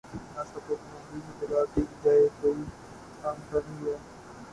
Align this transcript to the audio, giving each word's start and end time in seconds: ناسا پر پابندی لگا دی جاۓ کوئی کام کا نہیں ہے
ناسا 0.33 0.59
پر 0.59 0.75
پابندی 0.81 1.19
لگا 1.41 1.61
دی 1.71 1.81
جاۓ 2.01 2.25
کوئی 2.39 2.61
کام 3.21 3.37
کا 3.49 3.59
نہیں 3.59 3.85
ہے 3.85 3.95